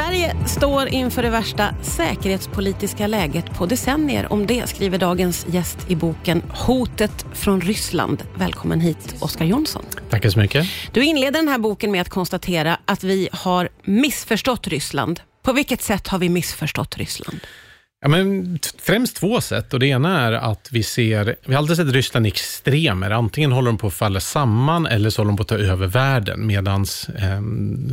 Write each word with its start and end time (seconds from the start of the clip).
Sverige 0.00 0.36
står 0.46 0.88
inför 0.88 1.22
det 1.22 1.30
värsta 1.30 1.74
säkerhetspolitiska 1.82 3.06
läget 3.06 3.50
på 3.50 3.66
decennier. 3.66 4.32
Om 4.32 4.46
det 4.46 4.68
skriver 4.68 4.98
dagens 4.98 5.46
gäst 5.48 5.90
i 5.90 5.96
boken 5.96 6.42
Hotet 6.50 7.26
från 7.32 7.60
Ryssland. 7.60 8.22
Välkommen 8.34 8.80
hit, 8.80 9.14
Oskar 9.20 9.44
Jonsson. 9.44 9.84
Tackar 10.10 10.30
så 10.30 10.38
mycket. 10.38 10.66
Du 10.92 11.04
inleder 11.04 11.38
den 11.38 11.48
här 11.48 11.58
boken 11.58 11.92
med 11.92 12.00
att 12.00 12.08
konstatera 12.08 12.78
att 12.84 13.04
vi 13.04 13.28
har 13.32 13.68
missförstått 13.82 14.68
Ryssland. 14.68 15.20
På 15.42 15.52
vilket 15.52 15.82
sätt 15.82 16.08
har 16.08 16.18
vi 16.18 16.28
missförstått 16.28 16.96
Ryssland? 16.96 17.40
Ja, 18.02 18.08
men 18.08 18.58
främst 18.78 19.16
två 19.16 19.40
sätt. 19.40 19.74
Och 19.74 19.80
det 19.80 19.86
ena 19.86 20.20
är 20.20 20.32
att 20.32 20.68
vi 20.72 20.82
ser, 20.82 21.36
vi 21.44 21.54
har 21.54 21.58
alltid 21.58 21.76
sett 21.76 21.92
Ryssland 21.92 22.26
i 22.26 22.28
extremer. 22.28 23.10
Antingen 23.10 23.52
håller 23.52 23.66
de 23.66 23.78
på 23.78 23.86
att 23.86 23.94
falla 23.94 24.20
samman 24.20 24.86
eller 24.86 25.10
så 25.10 25.20
håller 25.20 25.28
de 25.28 25.36
på 25.36 25.42
att 25.42 25.48
ta 25.48 25.58
över 25.58 25.86
världen. 25.86 26.46
Medan 26.46 26.86
eh, 27.18 27.40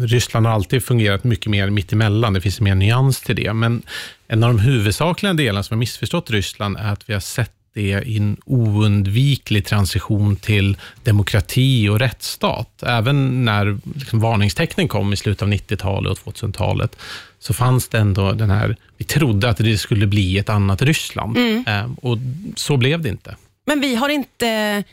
Ryssland 0.05 0.45
har 0.45 0.53
alltid 0.53 0.83
fungerat 0.83 1.23
mycket 1.23 1.51
mer 1.51 1.69
mittemellan. 1.69 2.33
Det 2.33 2.41
finns 2.41 2.61
mer 2.61 2.75
nyans 2.75 3.21
till 3.21 3.35
det. 3.35 3.53
Men 3.53 3.81
en 4.27 4.43
av 4.43 4.49
de 4.49 4.59
huvudsakliga 4.59 5.33
delarna 5.33 5.63
som 5.63 5.75
har 5.75 5.79
missförstått 5.79 6.31
Ryssland 6.31 6.77
är 6.77 6.93
att 6.93 7.09
vi 7.09 7.13
har 7.13 7.19
sett 7.19 7.56
det 7.77 8.03
i 8.05 8.17
en 8.17 8.37
oundviklig 8.45 9.65
transition 9.65 10.35
till 10.35 10.77
demokrati 11.03 11.89
och 11.89 11.99
rättsstat. 11.99 12.83
Även 12.83 13.45
när 13.45 13.77
liksom 13.95 14.19
varningstecknen 14.19 14.87
kom 14.87 15.13
i 15.13 15.15
slutet 15.15 15.41
av 15.41 15.47
90-talet 15.47 16.19
och 16.23 16.33
2000-talet, 16.33 16.95
så 17.39 17.53
fanns 17.53 17.87
det 17.87 17.97
ändå 17.97 18.31
den 18.31 18.49
här, 18.49 18.75
vi 18.97 19.05
trodde 19.05 19.49
att 19.49 19.57
det 19.57 19.77
skulle 19.77 20.07
bli 20.07 20.37
ett 20.37 20.49
annat 20.49 20.81
Ryssland. 20.81 21.37
Mm. 21.37 21.63
Eh, 21.67 21.91
och 22.01 22.17
så 22.55 22.77
blev 22.77 23.01
det 23.01 23.09
inte. 23.09 23.35
Men 23.65 23.79
vi 23.79 23.95
har 23.95 24.09
inte 24.09 24.83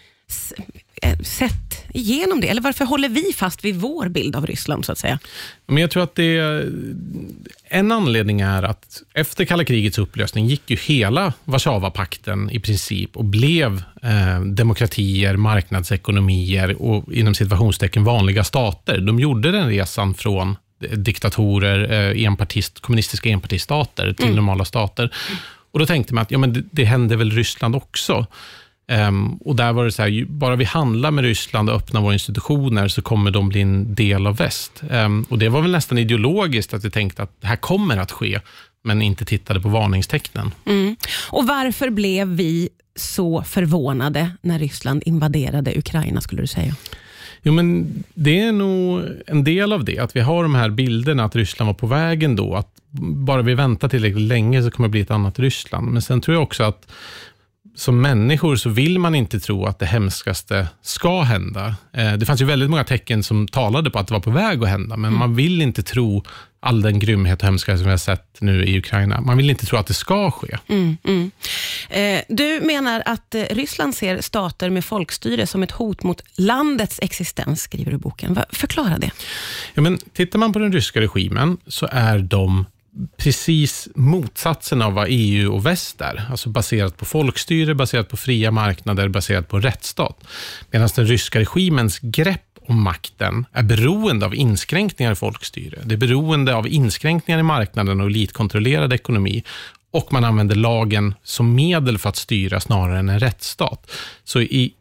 eh, 1.03 1.19
sett 1.19 1.74
igenom 1.95 2.41
det? 2.41 2.49
Eller 2.49 2.63
varför 2.63 2.85
håller 2.85 3.09
vi 3.09 3.33
fast 3.37 3.65
vid 3.65 3.77
vår 3.77 4.09
bild 4.09 4.37
av 4.37 4.47
Ryssland? 4.47 4.85
så 4.85 4.93
att 4.93 4.99
säga? 4.99 5.19
Men 5.67 5.77
jag 5.77 5.91
tror 5.91 6.03
att 6.03 6.15
det, 6.15 6.65
en 7.69 7.93
anledning 7.93 8.41
är 8.41 8.63
att 8.63 9.03
efter 9.15 9.45
kalla 9.45 9.65
krigets 9.65 9.99
upplösning 9.99 10.47
gick 10.47 10.71
ju 10.71 10.77
hela 10.77 11.33
Warszawapakten 11.45 12.51
i 12.51 12.61
princip 12.61 13.17
och 13.17 13.25
blev 13.25 13.83
eh, 14.03 14.41
demokratier, 14.41 15.37
marknadsekonomier 15.37 16.83
och 16.83 17.13
inom 17.13 17.35
situationstecken 17.35 18.05
vanliga 18.05 18.45
stater. 18.45 19.01
De 19.01 19.21
gjorde 19.21 19.51
den 19.51 19.69
resan 19.69 20.15
från 20.15 20.57
diktatorer, 20.93 21.93
eh, 21.93 22.25
enpartist, 22.25 22.81
kommunistiska 22.81 23.29
enpartistater 23.29 24.13
till 24.13 24.25
mm. 24.25 24.37
normala 24.37 24.65
stater. 24.65 25.15
Och 25.73 25.79
Då 25.79 25.87
tänkte 25.87 26.15
man 26.15 26.23
att 26.23 26.31
ja, 26.31 26.39
men 26.39 26.53
det, 26.53 26.63
det 26.71 26.85
hände 26.85 27.17
väl 27.17 27.31
Ryssland 27.31 27.77
också. 27.77 28.27
Um, 28.93 29.37
och 29.37 29.57
där 29.57 29.73
var 29.73 29.85
det 29.85 29.93
så 29.93 30.03
här, 30.03 30.25
bara 30.25 30.57
vi 30.57 30.65
handlar 30.65 31.11
med 31.11 31.25
Ryssland 31.25 31.71
och 31.71 31.77
öppnar 31.77 32.01
våra 32.01 32.13
institutioner 32.13 32.89
så 32.89 33.03
kommer 33.03 33.31
de 33.31 33.49
bli 33.49 33.61
en 33.61 33.95
del 33.95 34.27
av 34.27 34.37
väst. 34.37 34.83
Um, 34.91 35.27
och 35.29 35.39
Det 35.39 35.49
var 35.49 35.63
väl 35.63 35.71
nästan 35.71 35.99
ideologiskt 35.99 36.75
att 36.75 36.85
vi 36.85 36.91
tänkte 36.91 37.23
att 37.23 37.41
det 37.41 37.47
här 37.47 37.57
kommer 37.57 37.97
att 37.97 38.13
ske, 38.13 38.41
men 38.83 39.03
inte 39.03 39.25
tittade 39.25 39.61
på 39.61 39.69
varningstecknen. 39.69 40.51
Mm. 40.67 40.97
Och 41.31 41.47
Varför 41.47 41.91
blev 41.91 42.29
vi 42.29 42.69
så 42.97 43.43
förvånade 43.43 44.31
när 44.43 44.59
Ryssland 44.59 45.03
invaderade 45.07 45.79
Ukraina, 45.79 46.21
skulle 46.21 46.43
du 46.43 46.47
säga? 46.47 46.77
Jo, 47.43 47.53
men 47.53 47.87
det 48.15 48.41
är 48.41 48.53
nog 48.53 49.03
en 49.27 49.45
del 49.45 49.73
av 49.73 49.85
det, 49.85 49.99
att 49.99 50.17
vi 50.17 50.21
har 50.21 50.43
de 50.43 50.55
här 50.55 50.71
bilderna 50.71 51.25
att 51.25 51.37
Ryssland 51.37 51.67
var 51.67 51.75
på 51.75 51.87
vägen 51.87 52.37
då, 52.37 52.55
att 52.55 52.69
bara 53.01 53.43
vi 53.43 53.55
väntar 53.55 53.89
tillräckligt 53.89 54.29
länge 54.29 54.63
så 54.63 54.71
kommer 54.71 54.89
det 54.89 54.91
bli 54.93 55.01
ett 55.01 55.11
annat 55.11 55.39
Ryssland. 55.39 55.93
Men 55.93 56.03
sen 56.03 56.21
tror 56.21 56.35
jag 56.35 56.43
också 56.43 56.63
att 56.63 56.87
som 57.75 58.01
människor 58.01 58.57
så 58.57 58.71
vill 58.71 58.99
man 58.99 59.15
inte 59.15 59.41
tro 59.41 59.67
att 59.67 59.79
det 59.79 59.87
hemskaste 59.87 60.69
ska 60.83 61.23
hända. 61.23 61.77
Eh, 61.93 62.13
det 62.13 62.27
fanns 62.27 62.41
ju 62.41 62.45
väldigt 62.45 62.71
många 62.71 62.85
tecken 62.85 63.23
som 63.23 63.49
talade 63.49 63.91
på 63.91 63.99
att 63.99 64.09
det 64.09 64.15
var 64.15 64.21
på 64.21 64.31
väg 64.31 64.63
att 64.63 64.69
hända, 64.69 64.97
men 64.97 65.09
mm. 65.09 65.19
man 65.19 65.35
vill 65.35 65.63
inte 65.63 65.83
tro 65.83 66.25
all 66.61 66.83
den 66.83 66.99
grymhet 66.99 67.43
och 67.43 67.47
hemska 67.47 67.77
som 67.77 67.85
vi 67.85 67.91
har 67.91 67.99
sett 67.99 68.41
nu 68.41 68.65
i 68.65 68.79
Ukraina. 68.79 69.21
Man 69.21 69.37
vill 69.37 69.51
inte 69.51 69.67
tro 69.67 69.79
att 69.79 69.87
det 69.87 69.95
ska 69.95 70.31
ske. 70.31 70.59
Mm, 70.69 70.97
mm. 71.05 71.31
Eh, 71.91 72.21
du 72.29 72.61
menar 72.65 73.03
att 73.07 73.35
eh, 73.35 73.43
Ryssland 73.51 73.95
ser 73.95 74.21
stater 74.21 74.71
med 74.71 74.85
folkstyre 74.85 75.47
som 75.47 75.63
ett 75.63 75.71
hot 75.71 76.03
mot 76.03 76.23
landets 76.37 76.99
existens, 77.03 77.63
skriver 77.63 77.91
du 77.91 77.97
i 77.97 78.01
boken. 78.01 78.39
Förklara 78.53 78.99
det. 78.99 79.11
Ja, 79.75 79.83
men 79.83 79.99
tittar 80.13 80.39
man 80.39 80.53
på 80.53 80.59
den 80.59 80.73
ryska 80.73 81.01
regimen 81.01 81.57
så 81.67 81.89
är 81.93 82.19
de 82.19 82.67
precis 83.17 83.89
motsatsen 83.95 84.83
av 84.83 84.93
vad 84.93 85.07
EU 85.11 85.55
och 85.55 85.67
väst 85.67 86.01
är. 86.01 86.27
Alltså 86.31 86.49
baserat 86.49 86.97
på 86.97 87.05
folkstyre, 87.05 87.75
baserat 87.75 88.09
på 88.09 88.17
fria 88.17 88.51
marknader, 88.51 89.09
baserat 89.09 89.49
på 89.49 89.61
rättsstat. 89.61 90.25
Medan 90.71 90.89
den 90.97 91.07
ryska 91.07 91.41
regimens 91.41 91.99
grepp 91.99 92.41
om 92.67 92.83
makten 92.83 93.47
är 93.53 93.63
beroende 93.63 94.27
av 94.27 94.35
inskränkningar 94.35 95.13
i 95.13 95.15
folkstyre. 95.15 95.79
Det 95.85 95.95
är 95.95 95.99
beroende 95.99 96.55
av 96.55 96.69
inskränkningar 96.69 97.39
i 97.39 97.43
marknaden 97.43 98.01
och 98.01 98.07
elitkontrollerad 98.07 98.93
ekonomi. 98.93 99.45
Och 99.91 100.13
man 100.13 100.25
använder 100.25 100.55
lagen 100.55 101.15
som 101.23 101.55
medel 101.55 101.99
för 101.99 102.09
att 102.09 102.17
styra 102.17 102.61
snarare 102.61 102.99
än 102.99 103.09
en 103.09 103.21
rättsstat. 103.21 103.91
Så 104.25 104.41
i 104.41 104.75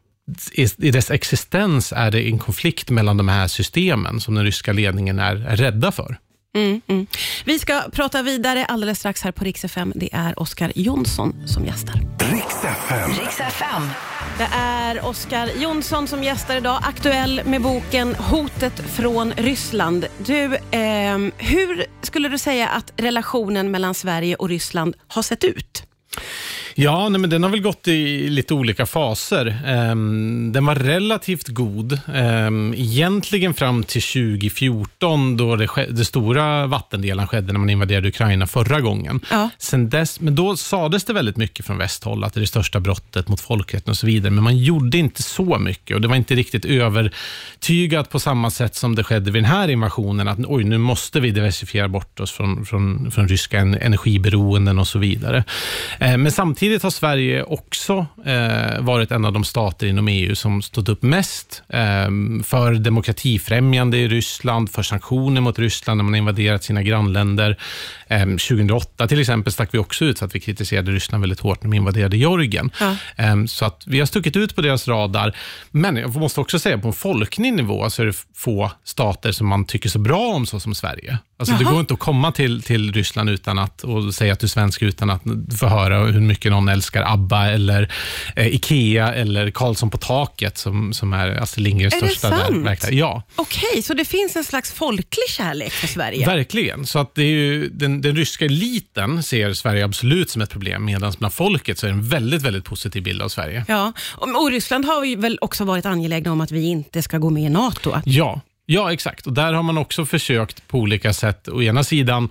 i 0.78 0.92
dess 0.92 1.12
existens 1.12 1.94
är 1.94 2.12
det 2.12 2.30
en 2.30 2.40
konflikt 2.40 2.90
mellan 2.90 3.18
de 3.18 3.28
här 3.28 3.48
systemen 3.48 4.20
som 4.20 4.36
den 4.36 4.44
ryska 4.44 4.74
ledningen 4.74 5.20
är, 5.20 5.36
är 5.36 5.56
rädda 5.56 5.92
för. 5.92 6.18
Mm, 6.56 6.82
mm. 6.88 7.08
Vi 7.46 7.60
ska 7.60 7.82
prata 7.92 8.22
vidare 8.22 8.66
alldeles 8.66 9.00
strax 9.00 9.22
här 9.22 9.32
på 9.32 9.44
Rix 9.44 9.66
FM. 9.66 9.94
Det 9.96 10.10
är 10.14 10.40
Oskar 10.40 10.72
Jonsson 10.76 11.48
som 11.48 11.66
gästar. 11.66 11.96
Rix 12.34 12.64
FM. 12.64 13.12
Rix 13.12 13.40
FM. 13.40 13.90
Det 14.38 14.50
är 14.54 15.06
Oskar 15.06 15.50
Jonsson 15.58 16.08
som 16.08 16.24
gästar 16.24 16.58
idag, 16.58 16.80
aktuell 16.84 17.42
med 17.46 17.62
boken 17.62 18.16
Hotet 18.16 18.80
från 18.80 19.32
Ryssland. 19.32 20.06
Du, 20.18 20.56
eh, 20.56 21.18
hur 21.38 21.86
skulle 22.02 22.30
du 22.30 22.38
säga 22.38 22.68
att 22.68 22.94
relationen 22.98 23.72
mellan 23.72 23.94
Sverige 23.94 24.36
och 24.36 24.50
Ryssland 24.50 24.96
har 25.08 25.22
sett 25.22 25.44
ut? 25.44 25.84
Ja, 26.76 27.10
nej, 27.10 27.22
men 27.22 27.30
den 27.30 27.44
har 27.44 27.50
väl 27.50 27.62
gått 27.62 27.88
i 27.88 28.30
lite 28.30 28.54
olika 28.54 28.86
faser. 28.86 29.58
Um, 29.68 30.52
den 30.52 30.66
var 30.66 30.76
relativt 30.76 31.48
god, 31.48 32.00
um, 32.16 32.74
egentligen 32.74 33.54
fram 33.54 33.84
till 33.84 34.02
2014 34.02 35.38
då 35.38 35.56
det, 35.56 35.68
det 35.90 36.06
stora 36.06 36.68
vattendelen 36.68 37.28
skedde 37.28 37.54
när 37.54 37.60
man 37.60 37.70
invaderade 37.70 38.08
Ukraina 38.08 38.48
förra 38.48 38.82
gången. 38.82 39.20
Ja. 39.32 39.50
Sen 39.58 39.90
dess, 39.90 40.20
men 40.20 40.36
då 40.36 40.58
sades 40.58 41.04
det 41.04 41.14
väldigt 41.14 41.38
mycket 41.38 41.66
från 41.66 41.78
västhåll 41.78 42.24
att 42.24 42.34
det 42.34 42.38
är 42.38 42.42
det 42.42 42.48
största 42.48 42.80
brottet 42.80 43.28
mot 43.28 43.42
folkrätten 43.42 43.92
och 43.92 43.98
så 43.98 44.08
vidare, 44.08 44.32
men 44.32 44.44
man 44.44 44.58
gjorde 44.58 44.98
inte 44.98 45.24
så 45.24 45.60
mycket 45.60 45.96
och 45.96 46.02
det 46.02 46.08
var 46.08 46.16
inte 46.16 46.36
riktigt 46.36 46.66
övertygat 46.66 48.10
på 48.10 48.20
samma 48.20 48.52
sätt 48.52 48.76
som 48.76 48.96
det 48.96 49.04
skedde 49.04 49.32
vid 49.32 49.44
den 49.44 49.52
här 49.52 49.68
invasionen, 49.68 50.28
att 50.28 50.40
oj, 50.48 50.64
nu 50.64 50.78
måste 50.78 51.20
vi 51.20 51.32
diversifiera 51.32 51.88
bort 51.88 52.20
oss 52.20 52.32
från, 52.32 52.66
från, 52.66 53.12
från 53.12 53.28
ryska 53.28 53.60
energiberoenden 53.60 54.80
och 54.80 54.88
så 54.88 55.00
vidare. 55.00 55.44
Uh, 56.02 56.18
men 56.18 56.32
samtidigt 56.32 56.63
Samtidigt 56.64 56.84
har 56.84 56.90
Sverige 56.90 57.44
också 57.44 58.06
eh, 58.26 58.82
varit 58.82 59.12
en 59.12 59.26
av 59.26 59.34
de 59.34 59.44
stater 59.44 59.88
inom 59.88 60.08
EU 60.08 60.36
som 60.36 60.62
stått 60.62 60.90
upp 60.90 61.02
mest 61.02 61.64
eh, 61.70 61.80
för 62.44 62.74
demokratifrämjande 62.74 63.98
i 63.98 64.08
Ryssland, 64.08 64.70
för 64.70 64.84
sanktioner 64.84 65.42
mot 65.42 65.60
Ryssland 65.60 65.98
när 65.98 66.04
man 66.04 66.16
invaderat 66.16 66.64
sina 66.64 66.84
grannländer. 66.84 67.58
Eh, 68.08 68.26
2008 68.26 69.08
till 69.08 69.20
exempel 69.20 69.54
stack 69.54 69.70
vi 69.72 69.78
också 69.78 70.06
ut 70.06 70.20
för 70.20 70.26
att 70.26 70.36
vi 70.36 70.40
kritiserade 70.40 70.92
Ryssland 70.92 71.22
väldigt 71.22 71.40
hårt 71.40 71.64
när 71.64 71.70
de 71.72 71.78
invaderade 71.78 72.18
Georgien. 72.18 72.72
Ja. 72.80 72.96
Eh, 73.16 73.46
så 73.46 73.66
att 73.66 73.84
vi 73.88 74.00
har 74.00 74.06
stuckit 74.06 74.36
ut 74.36 74.56
på 74.56 74.62
deras 74.62 74.88
radar. 74.88 75.36
Men 75.72 75.96
jag 75.96 76.16
måste 76.16 76.42
också 76.42 76.60
säga 76.60 76.78
på 76.78 76.88
en 76.88 76.94
folklig 76.94 77.54
nivå 77.54 77.90
så 77.90 78.02
är 78.02 78.06
det 78.06 78.26
få 78.36 78.72
stater 78.84 79.32
som 79.32 79.48
man 79.48 79.66
tycker 79.66 79.90
så 79.90 80.00
bra 80.00 80.28
om 80.28 80.46
så 80.46 80.60
som 80.60 80.76
Sverige. 80.76 81.18
Alltså, 81.38 81.56
det 81.56 81.64
går 81.64 81.80
inte 81.80 81.94
att 81.94 82.00
komma 82.00 82.32
till, 82.32 82.62
till 82.62 82.94
Ryssland 82.94 83.30
utan 83.30 83.60
att, 83.60 83.84
och 83.84 84.14
säga 84.14 84.34
att 84.34 84.40
du 84.40 84.46
är 84.46 84.50
svensk 84.50 84.82
utan 84.82 85.10
att 85.10 85.22
få 85.60 85.68
höra 85.68 86.06
hur 86.06 86.22
mycket 86.22 86.53
någon 86.54 86.70
älskar 86.70 87.14
ABBA 87.14 87.46
eller 87.50 87.94
eh, 88.36 88.48
Ikea 88.48 89.14
eller 89.14 89.52
Karlsson 89.52 89.90
på 89.90 89.98
taket 89.98 90.58
som, 90.58 90.94
som 90.94 91.14
är 91.14 91.30
Astrid 91.30 91.64
Lindgrens 91.64 91.94
största 91.94 92.30
verk. 92.30 92.80
Ja. 92.92 93.24
Okej, 93.36 93.70
okay, 93.70 93.82
så 93.82 93.94
det 93.94 94.06
finns 94.06 94.36
en 94.36 94.44
slags 94.44 94.72
folklig 94.72 95.30
kärlek 95.30 95.72
för 95.72 95.88
Sverige? 95.88 96.26
Verkligen. 96.26 96.86
Så 96.86 97.00
att 97.00 97.16
det 97.16 97.24
är 97.24 97.28
ju, 97.28 97.70
den, 97.70 98.02
den 98.02 98.16
ryska 98.16 98.46
eliten 98.46 99.24
ser 99.24 99.54
Sverige 99.54 99.86
absolut 99.86 100.30
som 100.30 100.42
ett 100.42 100.50
problem 100.50 100.86
medan 100.86 101.14
bland 101.20 101.34
folket 101.34 101.80
så 101.80 101.86
är 101.86 101.92
det 101.92 101.98
en 101.98 102.10
väldigt, 102.10 102.42
väldigt 102.42 102.66
positiv 102.66 103.04
bild 103.04 103.22
av 103.22 103.30
Sverige. 103.30 103.66
Ja, 103.68 103.94
och, 104.16 104.52
Ryssland 104.52 104.86
har 104.86 105.04
ju 105.06 105.16
väl 105.16 105.38
också 105.42 105.64
varit 105.64 105.86
angelägna 105.86 106.32
om 106.32 106.42
att 106.42 106.52
vi 106.52 106.66
inte 106.66 107.02
ska 107.02 107.18
gå 107.18 107.30
med 107.30 107.44
i 107.44 107.50
NATO? 107.50 108.02
Ja, 108.06 108.42
Ja, 108.66 108.94
exakt. 108.94 109.28
Och 109.28 109.34
Där 109.34 109.54
har 109.54 109.64
man 109.64 109.78
också 109.78 110.06
försökt 110.06 110.68
på 110.68 110.78
olika 110.78 111.14
sätt. 111.14 111.48
Å 111.48 111.62
ena 111.62 111.84
sidan 111.84 112.30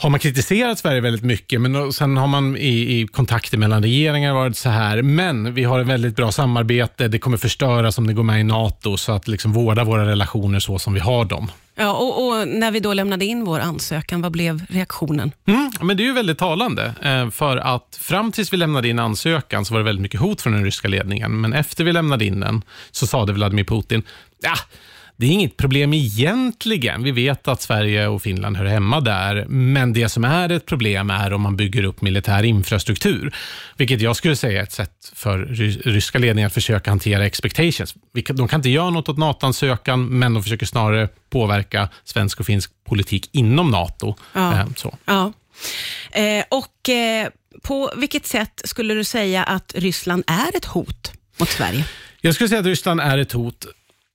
har 0.00 0.10
man 0.10 0.20
kritiserat 0.20 0.78
Sverige 0.78 1.00
väldigt 1.00 1.22
mycket, 1.22 1.60
men 1.60 1.92
sen 1.92 2.16
har 2.16 2.26
man 2.26 2.56
i, 2.56 3.00
i 3.00 3.06
kontakter 3.06 3.58
mellan 3.58 3.82
regeringar 3.82 4.34
varit 4.34 4.56
så 4.56 4.68
här, 4.68 5.02
men 5.02 5.54
vi 5.54 5.64
har 5.64 5.80
ett 5.80 5.86
väldigt 5.86 6.16
bra 6.16 6.32
samarbete, 6.32 7.08
det 7.08 7.18
kommer 7.18 7.36
förstöras 7.36 7.98
om 7.98 8.06
det 8.06 8.12
går 8.12 8.22
med 8.22 8.40
i 8.40 8.44
NATO, 8.44 8.96
så 8.96 9.12
att 9.12 9.28
liksom 9.28 9.52
vårda 9.52 9.84
våra 9.84 10.06
relationer 10.06 10.58
så 10.58 10.78
som 10.78 10.94
vi 10.94 11.00
har 11.00 11.24
dem. 11.24 11.50
Ja, 11.74 11.92
och, 11.92 12.26
och, 12.26 12.48
När 12.48 12.70
vi 12.70 12.80
då 12.80 12.94
lämnade 12.94 13.24
in 13.24 13.44
vår 13.44 13.60
ansökan, 13.60 14.22
vad 14.22 14.32
blev 14.32 14.66
reaktionen? 14.68 15.32
Mm, 15.46 15.70
men 15.80 15.96
Det 15.96 16.02
är 16.02 16.04
ju 16.04 16.12
väldigt 16.12 16.38
talande, 16.38 16.94
eh, 17.02 17.30
för 17.30 17.56
att 17.56 17.98
fram 18.00 18.32
tills 18.32 18.52
vi 18.52 18.56
lämnade 18.56 18.88
in 18.88 18.98
ansökan 18.98 19.64
så 19.64 19.74
var 19.74 19.80
det 19.80 19.84
väldigt 19.84 20.02
mycket 20.02 20.20
hot 20.20 20.42
från 20.42 20.52
den 20.52 20.64
ryska 20.64 20.88
ledningen, 20.88 21.40
men 21.40 21.52
efter 21.52 21.84
vi 21.84 21.92
lämnade 21.92 22.24
in 22.24 22.40
den 22.40 22.62
så 22.90 23.06
sa 23.06 23.26
det 23.26 23.32
Vladimir 23.32 23.64
Putin, 23.64 24.02
ja, 24.40 24.54
Det 25.20 25.26
är 25.26 25.30
inget 25.30 25.56
problem 25.56 25.94
egentligen. 25.94 27.02
Vi 27.02 27.10
vet 27.10 27.48
att 27.48 27.62
Sverige 27.62 28.06
och 28.08 28.22
Finland 28.22 28.56
hör 28.56 28.64
hemma 28.64 29.00
där, 29.00 29.46
men 29.48 29.92
det 29.92 30.08
som 30.08 30.24
är 30.24 30.48
ett 30.48 30.66
problem 30.66 31.10
är 31.10 31.32
om 31.32 31.40
man 31.40 31.56
bygger 31.56 31.84
upp 31.84 32.02
militär 32.02 32.42
infrastruktur, 32.42 33.34
vilket 33.76 34.00
jag 34.00 34.16
skulle 34.16 34.36
säga 34.36 34.60
är 34.60 34.62
ett 34.62 34.72
sätt 34.72 35.12
för 35.14 35.38
ryska 35.84 36.18
ledningen 36.18 36.46
att 36.46 36.54
försöka 36.54 36.90
hantera 36.90 37.26
expectations. 37.26 37.94
De 38.32 38.48
kan 38.48 38.58
inte 38.58 38.68
göra 38.68 38.90
något 38.90 39.08
åt 39.08 39.18
NATO-ansökan, 39.18 40.06
men 40.18 40.34
de 40.34 40.42
försöker 40.42 40.66
snarare 40.66 41.08
påverka 41.30 41.88
svensk 42.04 42.40
och 42.40 42.46
finsk 42.46 42.70
politik 42.84 43.28
inom 43.32 43.70
NATO. 43.70 44.14
Ja. 44.32 44.52
Eh, 44.52 44.66
så. 44.76 44.98
Ja. 45.04 45.32
Eh, 46.10 46.44
och 46.48 46.88
eh, 46.88 47.28
På 47.62 47.92
vilket 47.96 48.26
sätt 48.26 48.60
skulle 48.64 48.94
du 48.94 49.04
säga 49.04 49.44
att 49.44 49.72
Ryssland 49.76 50.24
är 50.26 50.56
ett 50.56 50.64
hot 50.64 51.12
mot 51.38 51.48
Sverige? 51.48 51.84
Jag 52.20 52.34
skulle 52.34 52.48
säga 52.48 52.60
att 52.60 52.66
Ryssland 52.66 53.00
är 53.00 53.18
ett 53.18 53.32
hot 53.32 53.66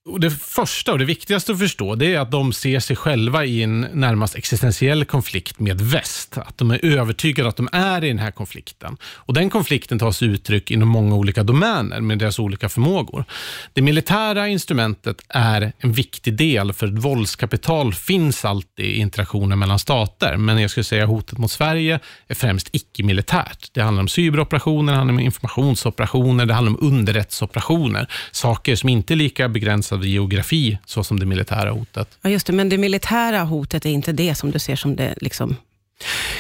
och 0.06 0.20
det 0.20 0.30
första 0.32 0.92
och 0.92 1.00
det 1.00 1.06
viktigaste 1.06 1.52
att 1.52 1.60
förstå 1.60 1.96
det 1.96 2.14
är 2.14 2.20
att 2.20 2.32
de 2.32 2.54
ser 2.54 2.80
sig 2.80 2.96
själva 2.96 3.46
i 3.46 3.64
en 3.64 3.82
närmast 3.82 4.36
existentiell 4.36 5.06
konflikt 5.06 5.60
med 5.60 5.82
väst. 5.82 6.38
Att 6.38 6.58
de 6.58 6.72
är 6.72 6.86
övertygade 6.86 7.50
att 7.50 7.58
de 7.58 7.70
är 7.72 8.04
i 8.04 8.08
den 8.08 8.20
här 8.20 8.32
konflikten. 8.32 8.98
Och 9.04 9.34
Den 9.34 9.50
konflikten 9.50 10.00
tar 10.00 10.12
sig 10.12 10.28
uttryck 10.28 10.72
inom 10.72 10.88
många 10.88 11.16
olika 11.16 11.44
domäner 11.44 12.02
med 12.02 12.20
deras 12.20 12.40
olika 12.40 12.70
förmågor. 12.70 13.26
Det 13.74 13.82
militära 13.82 14.48
instrumentet 14.48 15.22
är 15.30 15.74
en 15.78 15.94
viktig 15.94 16.34
del 16.38 16.74
för 16.74 16.88
våldskapital 16.88 17.94
finns 17.94 18.46
alltid 18.46 18.86
i 18.86 18.98
interaktioner 18.98 19.56
mellan 19.56 19.80
stater. 19.80 20.38
Men 20.38 20.62
jag 20.62 20.72
skulle 20.72 20.84
säga 20.84 21.06
hotet 21.06 21.38
mot 21.38 21.52
Sverige 21.52 22.00
är 22.28 22.36
främst 22.36 22.70
icke-militärt. 22.72 23.70
Det 23.74 23.82
handlar 23.82 24.02
om 24.02 24.08
cyberoperationer, 24.08 24.94
det 24.94 24.98
handlar 24.98 25.14
om 25.14 25.20
informationsoperationer, 25.20 26.46
det 26.46 26.54
handlar 26.54 26.72
om 26.72 26.88
underrättelseoperationer. 26.88 28.08
Saker 28.32 28.76
som 28.76 28.90
inte 28.90 29.14
är 29.14 29.16
lika 29.16 29.50
begränsade 29.50 29.93
begränsad 29.98 30.06
geografi, 30.06 30.78
så 30.86 31.04
som 31.04 31.20
det 31.20 31.26
militära 31.26 31.72
hotet. 31.72 32.18
Ja, 32.22 32.30
just 32.30 32.48
det, 32.48 32.54
men 32.54 32.70
det 32.70 32.78
militära 32.78 33.44
hotet 33.44 33.86
är 33.86 33.90
inte 33.90 34.12
det 34.12 34.36
som 34.36 34.52
du 34.52 34.60
ser 34.60 34.76
som 34.76 34.96
det 34.96 35.16
liksom 35.22 35.56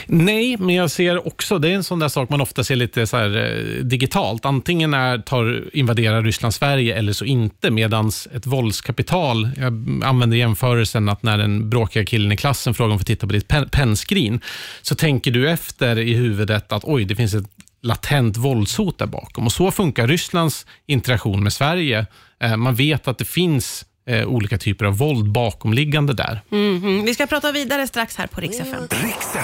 Nej, 0.07 0.57
men 0.57 0.75
jag 0.75 0.91
ser 0.91 1.27
också, 1.27 1.59
det 1.59 1.69
är 1.69 1.75
en 1.75 1.83
sån 1.83 1.99
där 1.99 2.09
sak 2.09 2.29
man 2.29 2.41
ofta 2.41 2.63
ser 2.63 2.75
lite 2.75 3.07
så 3.07 3.17
här, 3.17 3.37
eh, 3.37 3.83
digitalt. 3.83 4.45
Antingen 4.45 4.93
är, 4.93 5.17
tar, 5.17 5.63
invaderar 5.73 6.23
Ryssland 6.23 6.53
Sverige 6.53 6.95
eller 6.95 7.13
så 7.13 7.25
inte. 7.25 7.71
Medan 7.71 8.11
ett 8.33 8.45
våldskapital, 8.45 9.49
jag 9.57 10.01
använder 10.03 10.37
jämförelsen 10.37 11.09
att 11.09 11.23
när 11.23 11.37
den 11.37 11.69
bråkiga 11.69 12.05
killen 12.05 12.31
i 12.31 12.37
klassen 12.37 12.73
frågar 12.73 12.89
om 12.89 12.95
att 12.95 13.01
få 13.01 13.05
titta 13.05 13.27
på 13.27 13.33
ditt 13.33 13.47
pen, 13.47 13.69
pennskrin, 13.69 14.41
så 14.81 14.95
tänker 14.95 15.31
du 15.31 15.49
efter 15.49 15.99
i 15.99 16.13
huvudet 16.13 16.71
att 16.71 16.83
oj, 16.83 17.05
det 17.05 17.15
finns 17.15 17.33
ett 17.33 17.47
latent 17.83 18.37
våldshot 18.37 18.97
där 18.97 19.05
bakom. 19.05 19.45
Och 19.45 19.51
Så 19.51 19.71
funkar 19.71 20.07
Rysslands 20.07 20.65
interaktion 20.85 21.43
med 21.43 21.53
Sverige. 21.53 22.05
Eh, 22.39 22.57
man 22.57 22.75
vet 22.75 23.07
att 23.07 23.17
det 23.17 23.25
finns 23.25 23.85
eh, 24.07 24.27
olika 24.27 24.57
typer 24.57 24.85
av 24.85 24.97
våld 24.97 25.31
bakomliggande 25.31 26.13
där. 26.13 26.41
Mm 26.51 26.79
-hmm. 26.79 27.05
Vi 27.05 27.13
ska 27.13 27.27
prata 27.27 27.51
vidare 27.51 27.87
strax 27.87 28.15
här 28.15 28.27
på 28.27 28.41
Rix 28.41 28.59
FM. 28.59 28.87
Rix 28.89 29.35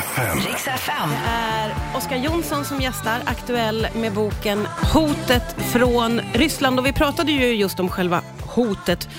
FM. 0.68 1.10
Det 1.16 1.30
är 1.30 1.76
Oskar 1.98 2.18
Jonsson 2.18 2.66
som 2.66 2.82
gästar, 2.82 3.20
aktuell 3.26 3.88
med 3.96 4.14
boken 4.14 4.68
Hotet 4.94 5.56
från 5.72 6.22
Ryssland. 6.34 6.80
Och 6.80 6.86
vi 6.86 6.94
pratade 6.94 7.32
ju 7.32 7.54
just 7.54 7.80
om 7.80 7.90
själva 7.90 8.22
hotet 8.42 9.10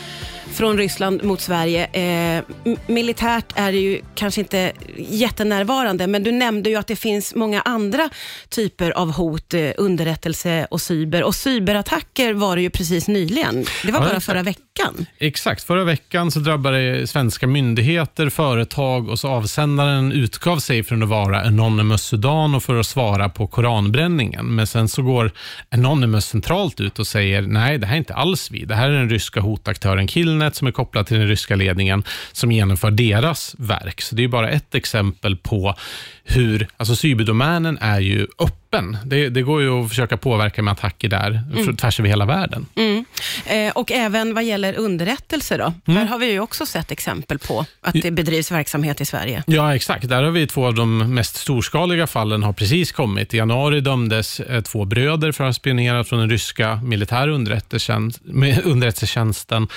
från 0.52 0.78
Ryssland 0.78 1.24
mot 1.24 1.40
Sverige. 1.40 1.86
Eh, 1.86 2.44
militärt 2.86 3.52
är 3.54 3.72
det 3.72 3.78
ju 3.78 4.00
kanske 4.14 4.40
inte 4.40 4.72
jättenärvarande, 4.96 6.06
men 6.06 6.22
du 6.22 6.32
nämnde 6.32 6.70
ju 6.70 6.76
att 6.76 6.86
det 6.86 6.96
finns 6.96 7.34
många 7.34 7.60
andra 7.60 8.10
typer 8.48 8.90
av 8.90 9.12
hot, 9.12 9.54
eh, 9.54 9.70
underrättelse 9.76 10.66
och 10.70 10.80
cyber. 10.80 11.22
Och 11.22 11.34
cyberattacker 11.34 12.34
var 12.34 12.56
det 12.56 12.62
ju 12.62 12.70
precis 12.70 13.08
nyligen. 13.08 13.64
Det 13.84 13.92
var 13.92 14.00
ja, 14.00 14.04
bara 14.04 14.08
exakt. 14.08 14.24
förra 14.24 14.42
veckan. 14.42 15.06
Exakt. 15.18 15.62
Förra 15.62 15.84
veckan 15.84 16.30
så 16.30 16.40
drabbade 16.40 17.06
svenska 17.06 17.46
myndigheter, 17.46 18.28
företag 18.28 19.08
och 19.08 19.18
så 19.18 19.28
avsändaren 19.28 20.12
utgav 20.12 20.58
sig 20.58 20.82
från 20.82 21.02
att 21.02 21.08
vara 21.08 21.40
Anonymous 21.40 22.02
Sudan 22.02 22.54
och 22.54 22.62
för 22.62 22.80
att 22.80 22.86
svara 22.86 23.28
på 23.28 23.46
koranbränningen. 23.46 24.46
Men 24.46 24.66
sen 24.66 24.88
så 24.88 25.02
går 25.02 25.32
Anonymous 25.70 26.26
centralt 26.26 26.80
ut 26.80 26.98
och 26.98 27.06
säger 27.06 27.42
nej, 27.42 27.78
det 27.78 27.86
här 27.86 27.94
är 27.94 27.98
inte 27.98 28.14
alls 28.14 28.50
vi. 28.50 28.64
Det 28.64 28.74
här 28.74 28.90
är 28.90 28.98
den 28.98 29.10
ryska 29.10 29.40
hotaktören 29.40 30.06
Killnet 30.06 30.39
internet 30.40 30.56
som 30.56 30.68
är 30.68 30.72
kopplat 30.72 31.06
till 31.06 31.18
den 31.18 31.28
ryska 31.28 31.56
ledningen 31.56 32.04
som 32.32 32.52
genomför 32.52 32.90
deras 32.90 33.54
verk. 33.58 34.00
Så 34.00 34.14
det 34.14 34.24
är 34.24 34.28
bara 34.28 34.50
ett 34.50 34.74
exempel 34.74 35.36
på 35.36 35.74
hur, 36.24 36.68
alltså 36.76 36.96
cyberdomänen 36.96 37.78
är 37.80 38.00
ju 38.00 38.26
öppen. 38.38 38.98
Det, 39.04 39.28
det 39.28 39.42
går 39.42 39.62
ju 39.62 39.70
att 39.70 39.88
försöka 39.88 40.16
påverka 40.16 40.62
med 40.62 40.72
attacker 40.72 41.08
där, 41.08 41.42
mm. 41.52 41.76
tvärs 41.76 42.00
över 42.00 42.08
hela 42.08 42.26
världen. 42.26 42.66
Mm. 42.76 43.04
Eh, 43.46 43.72
och 43.72 43.92
även 43.92 44.34
vad 44.34 44.44
gäller 44.44 44.78
underrättelse 44.78 45.56
då? 45.56 45.72
Mm. 45.86 46.00
Där 46.00 46.06
har 46.06 46.18
vi 46.18 46.32
ju 46.32 46.40
också 46.40 46.66
sett 46.66 46.90
exempel 46.90 47.38
på 47.38 47.66
att 47.80 47.94
det 48.02 48.10
bedrivs 48.10 48.50
verksamhet 48.50 49.00
i 49.00 49.06
Sverige. 49.06 49.42
Ja, 49.46 49.74
exakt. 49.74 50.08
Där 50.08 50.22
har 50.22 50.30
vi 50.30 50.46
två 50.46 50.66
av 50.66 50.74
de 50.74 51.14
mest 51.14 51.36
storskaliga 51.36 52.06
fallen 52.06 52.42
har 52.42 52.52
precis 52.52 52.92
kommit. 52.92 53.34
I 53.34 53.36
januari 53.36 53.80
dömdes 53.80 54.40
eh, 54.40 54.60
två 54.60 54.84
bröder 54.84 55.32
för 55.32 55.44
att 55.44 55.48
ha 55.48 55.54
spionerat 55.54 56.08
från 56.08 56.18
den 56.18 56.30
ryska 56.30 56.80
militära 56.84 57.30
underrättelsetjänsten 57.30 59.68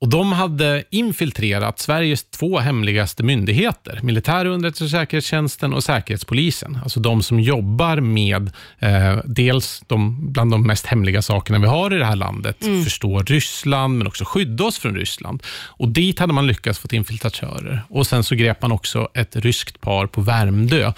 och 0.00 0.08
De 0.08 0.32
hade 0.32 0.84
infiltrerat 0.90 1.78
Sveriges 1.78 2.30
två 2.30 2.58
hemligaste 2.58 3.22
myndigheter, 3.22 4.00
militär 4.02 4.46
underrättelse 4.46 4.84
och 4.84 4.90
säkerhetstjänsten 4.90 5.74
och 5.74 5.84
Säkerhetspolisen. 5.90 6.78
Alltså 6.82 7.00
de 7.00 7.22
som 7.22 7.40
jobbar 7.40 8.00
med 8.00 8.50
eh, 8.78 9.18
dels 9.24 9.82
de, 9.86 10.32
bland 10.32 10.50
de 10.50 10.66
mest 10.66 10.86
hemliga 10.86 11.22
sakerna 11.22 11.58
vi 11.58 11.66
har 11.66 11.94
i 11.94 11.98
det 11.98 12.04
här 12.04 12.16
landet, 12.16 12.62
mm. 12.64 12.84
förstå 12.84 13.22
Ryssland 13.22 13.98
men 13.98 14.06
också 14.06 14.24
skydda 14.24 14.64
oss 14.64 14.78
från 14.78 14.94
Ryssland. 14.94 15.42
Och 15.48 15.88
Dit 15.88 16.18
hade 16.18 16.32
man 16.32 16.46
lyckats 16.46 16.78
få 16.78 16.88
infiltratörer. 16.92 17.82
Och 17.88 18.06
Sen 18.06 18.24
så 18.24 18.34
grep 18.34 18.62
man 18.62 18.72
också 18.72 19.08
ett 19.14 19.36
ryskt 19.36 19.80
par 19.80 20.06
på 20.06 20.20
Värmdö 20.20 20.92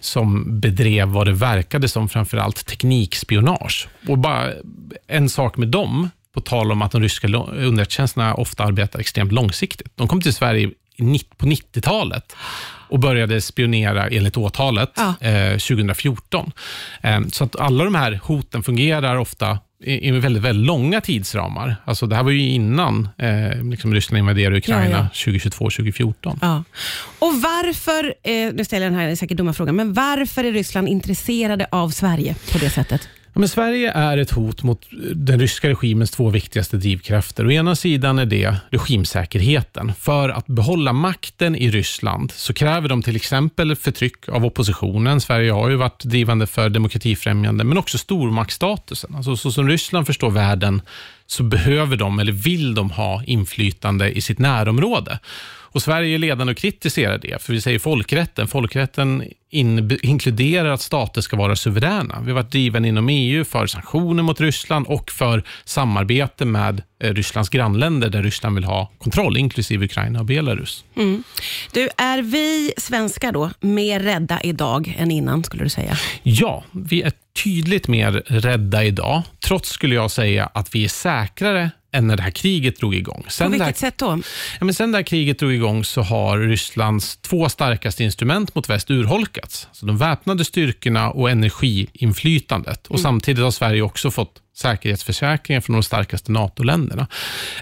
som 0.00 0.60
bedrev 0.60 1.08
vad 1.08 1.26
det 1.26 1.32
verkade 1.32 1.88
som 1.88 2.08
framförallt 2.08 2.66
teknikspionage. 2.66 3.88
Och 4.08 4.18
bara 4.18 4.52
en 5.06 5.28
sak 5.28 5.56
med 5.56 5.68
dem 5.68 6.10
på 6.32 6.40
tal 6.40 6.72
om 6.72 6.82
att 6.82 6.92
de 6.92 7.02
ryska 7.02 7.26
underrättelsetjänsterna 7.28 8.34
ofta 8.34 8.64
arbetar 8.64 9.00
extremt 9.00 9.32
långsiktigt. 9.32 9.88
De 9.94 10.08
kom 10.08 10.20
till 10.20 10.34
Sverige 10.34 10.70
på 11.36 11.46
90-talet 11.46 12.36
och 12.88 12.98
började 12.98 13.40
spionera 13.40 14.08
enligt 14.08 14.36
åtalet 14.36 14.92
ja. 14.96 15.28
eh, 15.28 15.50
2014. 15.50 16.52
Eh, 17.02 17.20
så 17.32 17.44
att 17.44 17.56
alla 17.56 17.84
de 17.84 17.94
här 17.94 18.20
hoten 18.22 18.62
fungerar 18.62 19.16
ofta 19.16 19.58
i, 19.84 20.10
väldigt, 20.10 20.42
väldigt 20.42 20.66
långa 20.66 21.00
tidsramar. 21.00 21.76
Alltså 21.84 22.06
det 22.06 22.16
här 22.16 22.22
var 22.22 22.30
ju 22.30 22.40
innan 22.40 23.08
eh, 23.18 23.64
liksom 23.64 23.94
Ryssland 23.94 24.18
invaderade 24.18 24.56
Ukraina 24.56 24.90
ja, 24.90 25.08
ja. 25.26 25.32
2022-2014. 25.32 26.38
Ja. 26.40 26.64
Och 27.18 27.34
varför, 27.42 28.14
eh, 28.22 28.52
nu 28.54 28.64
ställer 28.64 28.86
jag 28.86 28.92
den 28.92 29.00
här 29.00 29.14
säkert 29.14 29.36
dumma 29.36 29.52
frågan, 29.52 29.76
men 29.76 29.92
varför 29.92 30.44
är 30.44 30.52
Ryssland 30.52 30.88
intresserade 30.88 31.66
av 31.70 31.90
Sverige 31.90 32.34
på 32.52 32.58
det 32.58 32.70
sättet? 32.70 33.08
Men 33.38 33.48
Sverige 33.48 33.92
är 33.92 34.18
ett 34.18 34.30
hot 34.30 34.62
mot 34.62 34.86
den 35.14 35.40
ryska 35.40 35.68
regimens 35.68 36.10
två 36.10 36.30
viktigaste 36.30 36.76
drivkrafter. 36.76 37.46
Å 37.46 37.50
ena 37.50 37.76
sidan 37.76 38.18
är 38.18 38.26
det 38.26 38.56
regimsäkerheten. 38.70 39.92
För 40.00 40.28
att 40.28 40.46
behålla 40.46 40.92
makten 40.92 41.56
i 41.56 41.70
Ryssland 41.70 42.32
så 42.32 42.52
kräver 42.52 42.88
de 42.88 43.02
till 43.02 43.16
exempel 43.16 43.76
förtryck 43.76 44.28
av 44.28 44.44
oppositionen. 44.44 45.20
Sverige 45.20 45.52
har 45.52 45.70
ju 45.70 45.76
varit 45.76 46.04
drivande 46.04 46.46
för 46.46 46.68
demokratifrämjande, 46.68 47.64
men 47.64 47.78
också 47.78 47.98
stormaktsstatusen. 47.98 49.14
Alltså, 49.14 49.36
så 49.36 49.52
som 49.52 49.68
Ryssland 49.68 50.06
förstår 50.06 50.30
världen 50.30 50.82
så 51.26 51.42
behöver 51.42 51.96
de, 51.96 52.18
eller 52.18 52.32
vill 52.32 52.74
de 52.74 52.90
ha 52.90 53.22
inflytande 53.24 54.10
i 54.10 54.20
sitt 54.20 54.38
närområde. 54.38 55.18
Och 55.76 55.82
Sverige 55.82 56.14
är 56.14 56.18
ledande 56.18 56.50
och 56.50 56.56
kritiserar 56.56 57.18
det, 57.18 57.42
för 57.42 57.52
vi 57.52 57.60
säger 57.60 57.78
folkrätten. 57.78 58.48
Folkrätten 58.48 59.24
in, 59.50 59.98
inkluderar 60.02 60.70
att 60.70 60.80
stater 60.80 61.20
ska 61.20 61.36
vara 61.36 61.56
suveräna. 61.56 62.20
Vi 62.20 62.30
har 62.30 62.34
varit 62.34 62.50
drivande 62.50 62.88
inom 62.88 63.08
EU 63.08 63.44
för 63.44 63.66
sanktioner 63.66 64.22
mot 64.22 64.40
Ryssland 64.40 64.86
och 64.86 65.10
för 65.10 65.42
samarbete 65.64 66.44
med 66.44 66.82
eh, 67.02 67.14
Rysslands 67.14 67.50
grannländer 67.50 68.08
där 68.08 68.22
Ryssland 68.22 68.54
vill 68.54 68.64
ha 68.64 68.90
kontroll, 68.98 69.36
inklusive 69.36 69.84
Ukraina 69.84 70.18
och 70.18 70.24
Belarus. 70.24 70.84
Mm. 70.96 71.22
Du, 71.72 71.88
är 71.96 72.22
vi 72.22 72.72
svenskar 72.76 73.32
då 73.32 73.50
mer 73.60 74.00
rädda 74.00 74.40
idag 74.40 74.96
än 74.98 75.10
innan, 75.10 75.44
skulle 75.44 75.64
du 75.64 75.70
säga? 75.70 75.96
Ja, 76.22 76.64
vi 76.72 77.02
är 77.02 77.12
tydligt 77.44 77.88
mer 77.88 78.12
rädda 78.26 78.84
idag. 78.84 79.22
Trots 79.40 79.68
skulle 79.68 79.94
jag 79.94 80.10
säga 80.10 80.50
att 80.54 80.74
vi 80.74 80.84
är 80.84 80.88
säkrare 80.88 81.70
än 81.96 82.06
när 82.06 82.16
det 82.16 82.22
här 82.22 82.30
kriget 82.30 82.78
drog 82.78 82.94
igång. 82.94 83.24
Sen 83.28 83.46
På 83.46 83.50
vilket 83.50 83.66
där, 83.66 83.72
sätt 83.72 83.98
då? 83.98 84.20
Ja, 84.58 84.64
men 84.64 84.74
sen 84.74 84.92
det 84.92 84.98
här 84.98 85.02
kriget 85.02 85.38
drog 85.38 85.52
igång 85.52 85.84
så 85.84 86.02
har 86.02 86.38
Rysslands 86.38 87.16
två 87.16 87.48
starkaste 87.48 88.04
instrument 88.04 88.54
mot 88.54 88.68
väst 88.68 88.90
urholkats. 88.90 89.68
Så 89.72 89.86
de 89.86 89.96
väpnade 89.96 90.44
styrkorna 90.44 91.10
och 91.10 91.30
energiinflytandet. 91.30 92.86
Och 92.86 92.94
mm. 92.94 93.02
Samtidigt 93.02 93.44
har 93.44 93.50
Sverige 93.50 93.82
också 93.82 94.10
fått 94.10 94.42
säkerhetsförsäkringar 94.56 95.60
från 95.60 95.74
de 95.76 95.82
starkaste 95.82 96.32
NATO-länderna. 96.32 97.06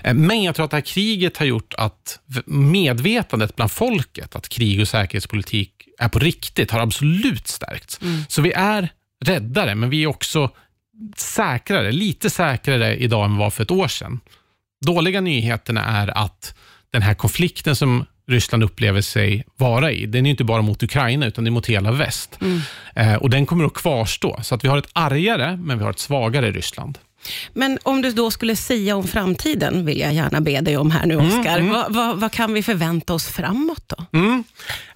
Eh, 0.02 0.14
men 0.14 0.42
jag 0.42 0.54
tror 0.54 0.64
att 0.64 0.70
det 0.70 0.76
här 0.76 0.82
kriget 0.82 1.36
har 1.36 1.46
gjort 1.46 1.74
att 1.78 2.18
medvetandet 2.46 3.56
bland 3.56 3.72
folket 3.72 4.36
att 4.36 4.48
krig 4.48 4.80
och 4.80 4.88
säkerhetspolitik 4.88 5.70
är 5.98 6.08
på 6.08 6.18
riktigt 6.18 6.70
har 6.70 6.80
absolut 6.80 7.48
stärkts. 7.48 8.00
Mm. 8.02 8.24
Så 8.28 8.42
vi 8.42 8.52
är 8.52 8.88
räddare, 9.24 9.74
men 9.74 9.90
vi 9.90 10.02
är 10.02 10.06
också 10.06 10.50
säkrare, 11.16 11.92
lite 11.92 12.30
säkrare 12.30 12.96
idag 12.96 13.24
än 13.24 13.30
vad 13.30 13.38
var 13.38 13.50
för 13.50 13.62
ett 13.62 13.70
år 13.70 13.88
sedan. 13.88 14.20
dåliga 14.86 15.20
nyheterna 15.20 15.84
är 15.84 16.18
att 16.18 16.54
den 16.90 17.02
här 17.02 17.14
konflikten 17.14 17.76
som 17.76 18.04
Ryssland 18.26 18.64
upplever 18.64 19.00
sig 19.00 19.44
vara 19.56 19.92
i, 19.92 20.06
den 20.06 20.26
är 20.26 20.30
inte 20.30 20.44
bara 20.44 20.62
mot 20.62 20.82
Ukraina, 20.82 21.26
utan 21.26 21.44
det 21.44 21.48
är 21.48 21.52
mot 21.52 21.66
hela 21.66 21.92
väst. 21.92 22.38
Mm. 22.40 22.60
Eh, 22.94 23.14
och 23.14 23.30
Den 23.30 23.46
kommer 23.46 23.64
att 23.64 23.74
kvarstå, 23.74 24.38
så 24.42 24.54
att 24.54 24.64
vi 24.64 24.68
har 24.68 24.78
ett 24.78 24.90
argare, 24.92 25.56
men 25.56 25.78
vi 25.78 25.84
har 25.84 25.90
ett 25.90 25.98
svagare 25.98 26.50
Ryssland. 26.50 26.98
Men 27.52 27.78
om 27.82 28.02
du 28.02 28.10
då 28.10 28.30
skulle 28.30 28.56
säga 28.56 28.96
om 28.96 29.04
framtiden, 29.04 29.86
vill 29.86 30.00
jag 30.00 30.14
gärna 30.14 30.40
be 30.40 30.60
dig 30.60 30.76
om 30.76 30.90
här 30.90 31.06
nu, 31.06 31.16
Oskar. 31.16 31.58
Mm, 31.58 31.60
mm. 31.60 31.72
vad, 31.72 31.94
vad, 31.94 32.20
vad, 32.20 32.32
kan 32.32 32.52
vi 32.52 32.62
förvänta 32.62 33.14
oss 33.14 33.26
framåt 33.26 33.84
då? 33.86 34.18
Mm. 34.18 34.44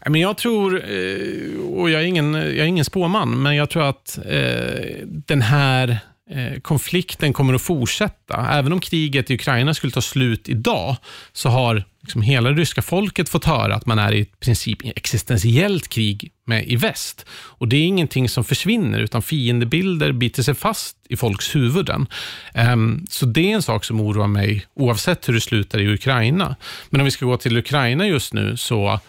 Men 0.07 0.21
jag 0.21 0.37
tror, 0.37 0.75
eh, 0.75 1.61
och 1.61 1.91
jag 1.91 2.03
är 2.03 2.07
ingen, 2.07 2.35
jag 2.35 2.59
är 2.59 2.65
ingen 2.65 2.85
spåman, 2.85 3.43
men 3.43 3.57
jag 3.57 3.71
tror 3.71 3.89
att 3.89 4.19
eh, 4.27 5.07
den 5.07 5.43
här 5.43 5.99
Eh, 6.31 6.61
konflikten 6.61 7.33
kommer 7.33 7.55
att 7.55 7.63
fortsätta. 7.63 8.49
Även 8.51 8.73
om 8.73 8.81
kriget 8.81 9.31
i 9.31 9.35
Ukraina 9.35 9.75
skulle 9.75 9.93
ta 9.93 10.01
slut 10.01 10.49
idag, 10.49 10.97
så 11.33 11.49
har 11.49 11.85
liksom 12.01 12.23
hela 12.23 12.51
det 12.51 12.61
ryska 12.61 12.83
folket 12.83 13.29
fått 13.29 13.45
höra 13.45 13.75
att 13.75 13.87
man 13.87 13.99
är 13.99 14.15
i 14.15 14.25
princip 14.25 14.79
existentiellt 14.85 15.89
krig 15.89 16.33
med 16.47 16.69
i 16.69 16.77
väst. 16.77 17.27
Och 17.31 17.69
Det 17.69 17.77
är 17.77 17.87
ingenting 17.87 18.29
som 18.29 18.45
försvinner, 18.45 18.99
utan 18.99 19.23
fiendebilder 19.23 20.13
biter 20.13 20.43
sig 20.43 20.55
fast 20.55 20.97
i 21.09 21.17
folks 21.17 21.57
huvuden. 21.57 22.07
Ehm, 22.55 23.07
så 23.11 23.27
det 23.27 23.51
är 23.51 23.55
en 23.55 23.63
sak 23.63 23.85
som 23.85 24.01
oroar 24.01 24.27
mig, 24.27 24.67
oavsett 24.75 25.29
hur 25.29 25.35
det 25.35 25.41
slutar 25.41 25.81
i 25.81 25.95
Ukraina. 25.95 26.57
Men 26.91 27.01
om 27.01 27.05
vi 27.05 27.11
ska 27.11 27.27
gå 27.27 27.37
till 27.37 27.57
Ukraina 27.57 28.07
just 28.07 28.33
nu, 28.33 28.57
så 28.57 29.01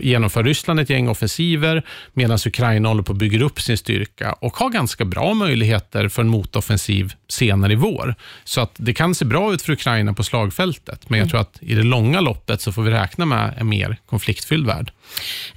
genomför 0.00 0.44
Ryssland 0.44 0.80
ett 0.80 0.90
gäng 0.90 1.08
offensiver 1.08 1.82
medan 2.12 2.38
Ukraina 2.46 2.88
håller 2.88 3.02
på 3.02 3.12
att 3.12 3.18
bygga 3.18 3.44
upp 3.44 3.60
sin 3.60 3.78
styrka 3.78 4.32
och 4.32 4.56
har 4.56 4.70
ganska 4.70 5.04
bra 5.04 5.34
möjligheter 5.34 6.08
för 6.08 6.22
en 6.22 6.28
motoffensiv 6.28 7.12
senare 7.28 7.72
i 7.72 7.76
vår. 7.76 8.14
Så 8.44 8.60
att 8.60 8.72
det 8.76 8.94
kan 8.94 9.14
se 9.14 9.24
bra 9.24 9.54
ut 9.54 9.62
för 9.62 9.72
Ukraina 9.72 10.14
på 10.14 10.24
slagfältet, 10.24 11.10
men 11.10 11.18
jag 11.18 11.24
mm. 11.24 11.30
tror 11.30 11.40
att 11.40 11.58
i 11.60 11.74
det 11.74 11.82
långa 11.82 12.20
loppet 12.20 12.60
så 12.60 12.72
får 12.72 12.82
vi 12.82 12.90
räkna 12.90 13.26
med 13.26 13.54
en 13.58 13.68
mer 13.68 13.96
konfliktfylld 14.06 14.66
värld. 14.66 14.92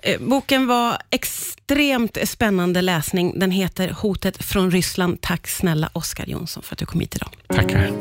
Eh, 0.03 0.19
boken 0.19 0.67
var 0.67 0.97
extremt 1.09 2.17
spännande 2.23 2.81
läsning. 2.81 3.39
Den 3.39 3.51
heter 3.51 3.89
Hotet 3.89 4.45
från 4.45 4.71
Ryssland. 4.71 5.21
Tack 5.21 5.47
snälla 5.47 5.89
Oskar 5.93 6.25
Jonsson 6.27 6.63
för 6.63 6.75
att 6.75 6.79
du 6.79 6.85
kom 6.85 6.99
hit 6.99 7.15
idag. 7.15 7.29
Tackar. 7.47 7.91